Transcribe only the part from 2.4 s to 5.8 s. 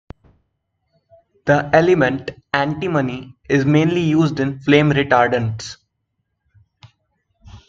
antimony is mainly used in flame retardants.